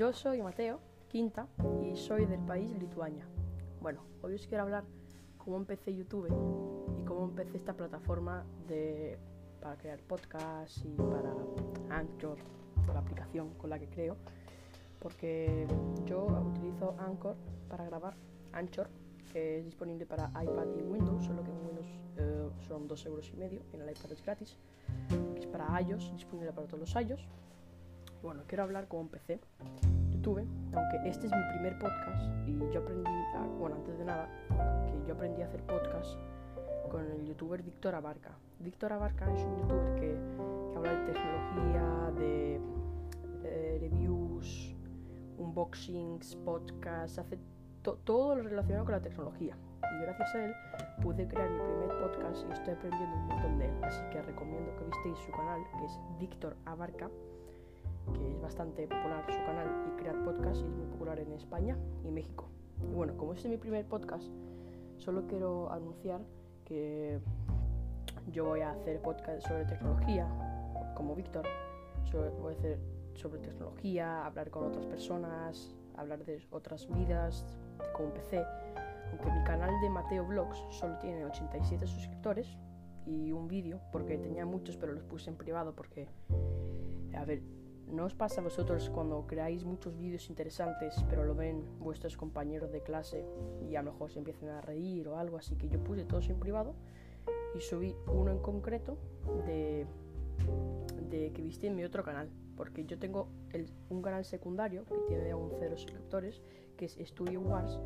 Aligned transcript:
Yo 0.00 0.14
soy 0.14 0.40
Mateo 0.40 0.80
Quinta 1.10 1.46
y 1.84 1.94
soy 1.94 2.24
del 2.24 2.40
país 2.40 2.72
Lituania. 2.78 3.26
Bueno, 3.82 4.00
hoy 4.22 4.32
os 4.32 4.46
quiero 4.46 4.62
hablar 4.62 4.82
cómo 5.36 5.58
empecé 5.58 5.94
YouTube 5.94 6.26
y 6.98 7.04
cómo 7.04 7.24
empecé 7.24 7.58
esta 7.58 7.74
plataforma 7.74 8.46
de, 8.66 9.18
para 9.60 9.76
crear 9.76 9.98
podcasts 9.98 10.82
y 10.86 10.96
para 10.96 11.34
Anchor, 11.90 12.38
la 12.86 13.00
aplicación 13.00 13.52
con 13.58 13.68
la 13.68 13.78
que 13.78 13.88
creo, 13.88 14.16
porque 15.00 15.66
yo 16.06 16.24
utilizo 16.50 16.96
Anchor 16.98 17.36
para 17.68 17.84
grabar, 17.84 18.14
Anchor, 18.52 18.88
que 19.30 19.58
es 19.58 19.66
disponible 19.66 20.06
para 20.06 20.28
iPad 20.28 20.78
y 20.78 20.82
Windows, 20.82 21.26
solo 21.26 21.44
que 21.44 21.50
en 21.50 21.66
Windows 21.66 21.88
eh, 22.16 22.48
son 22.66 22.88
2 22.88 23.04
euros 23.04 23.30
y 23.34 23.36
medio, 23.36 23.60
en 23.74 23.82
el 23.82 23.90
iPad 23.90 24.12
es 24.12 24.22
gratis, 24.22 24.56
que 25.34 25.40
es 25.40 25.46
para 25.46 25.78
iOS, 25.82 26.10
disponible 26.14 26.54
para 26.54 26.66
todos 26.66 26.80
los 26.80 26.94
iOS. 26.94 27.28
Bueno, 28.22 28.42
quiero 28.46 28.64
hablar 28.64 28.86
cómo 28.86 29.02
empecé 29.02 29.40
YouTube, 30.10 30.46
aunque 30.74 31.08
este 31.08 31.26
es 31.26 31.32
mi 31.32 31.42
primer 31.54 31.78
podcast 31.78 32.22
y 32.46 32.58
yo 32.70 32.80
aprendí, 32.80 33.10
bueno, 33.58 33.76
antes 33.76 33.98
de 33.98 34.04
nada, 34.04 34.28
que 34.84 35.06
yo 35.06 35.14
aprendí 35.14 35.40
a 35.40 35.46
hacer 35.46 35.62
podcast 35.62 36.18
con 36.90 37.10
el 37.10 37.24
youtuber 37.24 37.62
Víctor 37.62 37.94
Abarca. 37.94 38.36
Víctor 38.58 38.92
Abarca 38.92 39.24
es 39.32 39.42
un 39.42 39.56
youtuber 39.60 39.94
que, 39.94 40.18
que 40.70 40.76
habla 40.76 40.92
de 40.92 41.12
tecnología, 41.12 42.12
de 42.18 42.60
eh, 43.44 43.78
reviews, 43.80 44.74
unboxings, 45.38 46.36
podcasts, 46.44 47.18
hace 47.18 47.38
to 47.80 47.94
todo 48.04 48.36
lo 48.36 48.42
relacionado 48.42 48.84
con 48.84 48.92
la 48.92 49.00
tecnología. 49.00 49.56
Y 49.94 50.02
gracias 50.02 50.34
a 50.34 50.44
él 50.44 50.54
pude 51.02 51.26
crear 51.26 51.48
mi 51.48 51.58
primer 51.58 51.98
podcast 52.00 52.44
y 52.46 52.52
estoy 52.52 52.74
aprendiendo 52.74 53.16
un 53.16 53.26
montón 53.28 53.58
de 53.58 53.64
él. 53.64 53.72
Así 53.82 54.02
que 54.12 54.20
recomiendo 54.20 54.76
que 54.76 54.84
visitéis 54.84 55.18
su 55.20 55.32
canal, 55.32 55.62
que 55.78 55.86
es 55.86 55.98
Víctor 56.18 56.54
Abarca 56.66 57.08
que 58.12 58.30
es 58.30 58.40
bastante 58.40 58.86
popular 58.86 59.24
su 59.28 59.38
canal 59.44 59.68
y 59.88 60.00
crear 60.00 60.22
podcast 60.24 60.60
y 60.62 60.66
es 60.66 60.72
muy 60.72 60.86
popular 60.86 61.18
en 61.18 61.32
España 61.32 61.76
y 62.04 62.10
México. 62.10 62.48
Y 62.82 62.94
bueno, 62.94 63.16
como 63.16 63.32
este 63.32 63.48
es 63.48 63.50
mi 63.52 63.58
primer 63.58 63.86
podcast, 63.86 64.24
solo 64.98 65.26
quiero 65.26 65.70
anunciar 65.72 66.20
que 66.64 67.20
yo 68.32 68.44
voy 68.44 68.60
a 68.60 68.72
hacer 68.72 69.00
podcast 69.02 69.46
sobre 69.46 69.64
tecnología, 69.64 70.28
como 70.94 71.14
Víctor. 71.14 71.46
Voy 72.40 72.54
a 72.54 72.56
hacer 72.56 72.78
sobre 73.14 73.40
tecnología, 73.40 74.26
hablar 74.26 74.50
con 74.50 74.64
otras 74.64 74.86
personas, 74.86 75.76
hablar 75.96 76.24
de 76.24 76.40
otras 76.50 76.88
vidas, 76.88 77.44
de 77.78 77.92
cómo 77.92 78.08
empecé. 78.08 78.44
Aunque 79.10 79.30
mi 79.30 79.44
canal 79.44 79.70
de 79.80 79.90
Mateo 79.90 80.24
Vlogs 80.24 80.56
solo 80.70 80.98
tiene 80.98 81.24
87 81.24 81.86
suscriptores 81.86 82.56
y 83.06 83.32
un 83.32 83.48
vídeo, 83.48 83.80
porque 83.92 84.18
tenía 84.18 84.44
muchos, 84.46 84.76
pero 84.76 84.92
los 84.92 85.04
puse 85.04 85.30
en 85.30 85.36
privado 85.36 85.74
porque, 85.74 86.08
a 87.16 87.24
ver, 87.24 87.42
¿No 87.92 88.04
os 88.04 88.14
pasa 88.14 88.40
a 88.40 88.44
vosotros 88.44 88.88
cuando 88.88 89.26
creáis 89.26 89.64
muchos 89.64 89.96
vídeos 89.98 90.30
interesantes, 90.30 90.94
pero 91.08 91.24
lo 91.24 91.34
ven 91.34 91.64
vuestros 91.80 92.16
compañeros 92.16 92.70
de 92.70 92.82
clase 92.82 93.26
y 93.68 93.74
a 93.74 93.82
lo 93.82 93.90
mejor 93.90 94.12
se 94.12 94.20
empiezan 94.20 94.50
a 94.50 94.60
reír 94.60 95.08
o 95.08 95.18
algo? 95.18 95.36
Así 95.36 95.56
que 95.56 95.68
yo 95.68 95.82
puse 95.82 96.04
todos 96.04 96.28
en 96.28 96.38
privado 96.38 96.74
y 97.56 97.60
subí 97.60 97.96
uno 98.06 98.30
en 98.30 98.38
concreto 98.38 98.96
de, 99.44 99.86
que 101.10 101.42
viste 101.42 101.66
en 101.66 101.74
mi 101.74 101.82
otro 101.82 102.04
canal. 102.04 102.30
Porque 102.56 102.84
yo 102.84 102.98
tengo 102.98 103.28
un 103.88 104.02
canal 104.02 104.24
secundario 104.24 104.84
que 104.84 104.94
tiene 105.08 105.32
aún 105.32 105.50
cero 105.58 105.76
suscriptores, 105.76 106.42
que 106.76 106.84
es 106.84 106.96
Studio 107.00 107.40
Wars, 107.40 107.80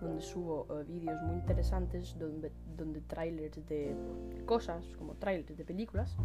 donde 0.00 0.20
subo 0.20 0.66
uh, 0.68 0.84
vídeos 0.84 1.22
muy 1.22 1.36
interesantes, 1.36 2.18
donde, 2.18 2.50
donde 2.76 3.02
trailers 3.02 3.64
de 3.66 3.94
cosas, 4.46 4.84
como 4.96 5.14
trailers 5.14 5.56
de 5.56 5.64
películas 5.64 6.16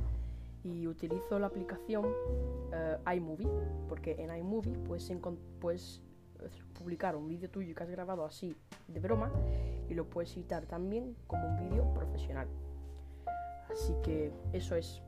y 0.64 0.88
utilizo 0.88 1.40
la 1.40 1.48
aplicación 1.48 2.06
uh, 2.06 3.12
iMovie, 3.12 3.50
porque 3.88 4.16
en 4.20 4.36
iMovie 4.36 4.78
puedes, 4.80 5.12
puedes 5.60 6.02
eh, 6.40 6.50
publicar 6.74 7.16
un 7.16 7.28
vídeo 7.28 7.50
tuyo 7.50 7.74
que 7.76 7.84
has 7.84 7.90
grabado 7.90 8.26
así 8.26 8.56
de 8.88 9.00
broma 9.00 9.32
y 9.90 9.94
lo 9.94 10.10
puedes 10.10 10.36
editar 10.36 10.66
también 10.66 11.16
como 11.28 11.48
un 11.48 11.70
vídeo 11.70 11.94
profesional. 11.94 12.48
Así 13.70 13.94
que 14.04 14.32
eso 14.54 14.76
es. 14.76 15.02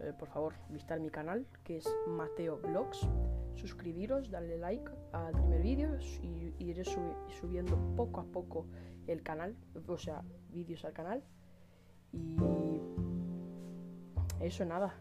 Eh, 0.00 0.12
por 0.18 0.28
favor, 0.28 0.54
visitar 0.68 0.98
mi 0.98 1.10
canal 1.10 1.46
que 1.64 1.78
es 1.78 1.88
Mateo 2.06 2.58
Vlogs. 2.58 3.08
Suscribiros, 3.54 4.30
darle 4.30 4.58
like 4.58 4.90
al 5.12 5.32
primer 5.32 5.62
vídeo 5.62 5.98
y, 6.22 6.54
iré 6.58 6.84
subiendo 6.84 7.76
poco 7.96 8.20
a 8.20 8.24
poco 8.24 8.66
el 9.06 9.22
canal, 9.22 9.56
o 9.86 9.98
sea, 9.98 10.22
vídeos 10.50 10.84
al 10.84 10.92
canal. 10.92 11.22
Eso 14.42 14.64
nada. 14.64 14.94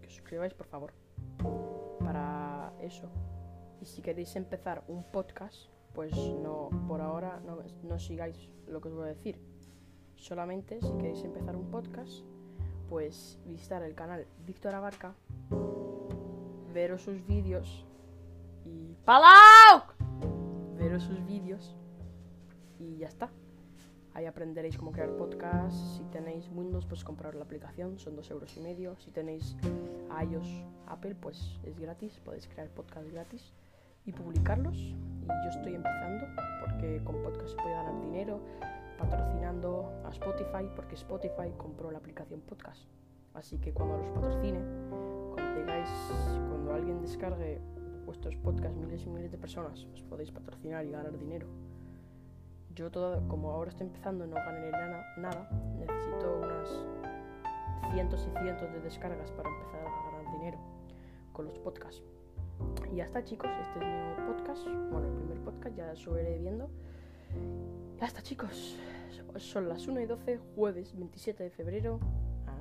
Que 0.00 0.08
os 0.08 0.14
suscribáis, 0.14 0.54
por 0.54 0.66
favor. 0.66 0.92
Para 2.00 2.72
eso. 2.80 3.08
Y 3.80 3.86
si 3.86 4.02
queréis 4.02 4.36
empezar 4.36 4.84
un 4.88 5.04
podcast, 5.04 5.68
pues 5.94 6.14
no, 6.16 6.70
por 6.88 7.00
ahora 7.00 7.40
no, 7.46 7.58
no 7.82 7.98
sigáis 7.98 8.50
lo 8.66 8.80
que 8.80 8.88
os 8.88 8.94
voy 8.94 9.04
a 9.04 9.08
decir. 9.08 9.38
Solamente 10.16 10.80
si 10.80 10.92
queréis 10.96 11.22
empezar 11.22 11.56
un 11.56 11.70
podcast, 11.70 12.24
pues 12.88 13.38
visitar 13.46 13.82
el 13.82 13.94
canal 13.94 14.26
Víctor 14.46 14.74
Abarca, 14.74 15.14
veros 16.72 17.02
sus 17.02 17.24
vídeos 17.26 17.86
y 18.64 18.96
¡Palau! 19.04 19.82
Veros 20.76 21.04
sus 21.04 21.24
vídeos 21.26 21.76
y 22.78 22.98
ya 22.98 23.08
está. 23.08 23.30
Ahí 24.14 24.26
aprenderéis 24.26 24.78
cómo 24.78 24.92
crear 24.92 25.10
podcast. 25.16 25.76
Si 25.96 26.04
tenéis 26.04 26.48
Windows, 26.54 26.86
pues 26.86 27.02
comprar 27.02 27.34
la 27.34 27.42
aplicación, 27.42 27.98
son 27.98 28.14
dos 28.14 28.30
euros 28.30 28.56
y 28.56 28.60
medio. 28.60 28.96
Si 29.00 29.10
tenéis 29.10 29.56
iOS, 30.22 30.46
Apple, 30.86 31.16
pues 31.16 31.58
es 31.64 31.76
gratis, 31.80 32.20
podéis 32.24 32.46
crear 32.46 32.68
podcast 32.68 33.10
gratis 33.10 33.52
y 34.06 34.12
publicarlos. 34.12 34.76
Y 34.76 34.94
yo 35.26 35.50
estoy 35.50 35.74
empezando 35.74 36.26
porque 36.60 37.02
con 37.02 37.22
podcast 37.24 37.50
se 37.50 37.56
puede 37.56 37.74
ganar 37.74 38.00
dinero, 38.02 38.40
patrocinando 38.98 39.90
a 40.04 40.10
Spotify, 40.10 40.70
porque 40.76 40.94
Spotify 40.94 41.50
compró 41.56 41.90
la 41.90 41.98
aplicación 41.98 42.40
podcast. 42.42 42.84
Así 43.34 43.58
que 43.58 43.72
cuando 43.72 43.98
los 43.98 44.08
patrocine, 44.10 44.60
cuando 45.34 45.54
tengáis, 45.54 45.90
cuando 46.50 46.72
alguien 46.72 47.00
descargue 47.00 47.60
vuestros 48.06 48.36
podcasts, 48.36 48.76
miles 48.76 49.04
y 49.04 49.08
miles 49.08 49.32
de 49.32 49.38
personas, 49.38 49.88
os 49.92 50.02
podéis 50.04 50.30
patrocinar 50.30 50.86
y 50.86 50.92
ganar 50.92 51.18
dinero 51.18 51.48
yo 52.74 52.90
todo, 52.90 53.26
como 53.28 53.50
ahora 53.50 53.70
estoy 53.70 53.86
empezando, 53.86 54.26
no 54.26 54.34
ganaré 54.34 54.70
nada, 54.70 55.14
nada, 55.16 55.48
necesito 55.78 56.40
unas 56.42 56.68
cientos 57.92 58.26
y 58.26 58.38
cientos 58.42 58.72
de 58.72 58.80
descargas 58.80 59.30
para 59.32 59.48
empezar 59.48 59.80
a 59.80 59.84
ganar 59.84 60.32
dinero 60.32 60.58
con 61.32 61.46
los 61.46 61.58
podcasts. 61.58 62.02
Y 62.92 62.96
ya 62.96 63.04
está 63.04 63.22
chicos, 63.22 63.50
este 63.62 63.78
es 63.78 64.18
mi 64.18 64.32
podcast, 64.32 64.64
bueno, 64.90 65.08
el 65.08 65.14
primer 65.14 65.38
podcast, 65.40 65.76
ya 65.76 65.94
subiré 65.94 66.38
viendo. 66.38 66.68
Ya 67.98 68.06
está 68.06 68.22
chicos, 68.22 68.76
son 69.38 69.68
las 69.68 69.86
1 69.86 70.00
y 70.00 70.06
12, 70.06 70.38
jueves 70.54 70.94
27 70.96 71.44
de 71.44 71.50
febrero. 71.50 72.00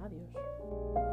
Adiós. 0.03 1.12